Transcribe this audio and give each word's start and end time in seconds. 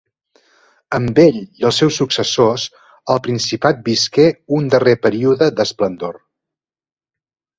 Amb 0.97 1.19
ell 1.23 1.35
i 1.39 1.65
els 1.69 1.81
seus 1.81 1.97
successors 2.01 2.63
el 3.15 3.21
principat 3.27 3.85
visqué 3.89 4.25
un 4.61 4.71
darrer 4.77 4.95
període 5.05 5.51
d'esplendor. 5.59 6.17